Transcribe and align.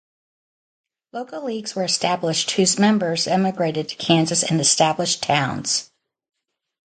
Local 1.13 1.45
leagues 1.45 1.75
were 1.75 1.83
established 1.83 2.49
whose 2.49 2.79
members 2.79 3.27
emigrated 3.27 3.87
to 3.89 3.95
Kansas 3.97 4.41
and 4.41 4.59
established 4.59 5.21
towns. 5.21 5.91